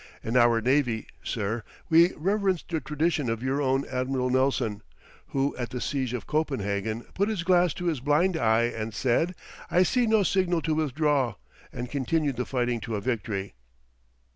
[0.23, 4.81] In our navy, sir, we reverence the tradition of your own Admiral Nelson,
[5.27, 9.35] who at the siege of Copenhagen put his glass to his blind eye and said:
[9.69, 11.35] "I see no signal to withdraw!"
[11.71, 13.53] and continued the fighting to a victory.'